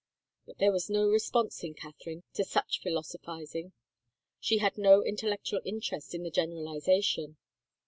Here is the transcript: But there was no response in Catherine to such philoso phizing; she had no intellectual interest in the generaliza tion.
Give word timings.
But 0.47 0.57
there 0.57 0.71
was 0.71 0.89
no 0.89 1.07
response 1.07 1.63
in 1.63 1.75
Catherine 1.75 2.23
to 2.33 2.43
such 2.43 2.81
philoso 2.81 3.17
phizing; 3.19 3.73
she 4.39 4.57
had 4.57 4.75
no 4.75 5.03
intellectual 5.03 5.61
interest 5.63 6.15
in 6.15 6.23
the 6.23 6.31
generaliza 6.31 7.03
tion. 7.03 7.37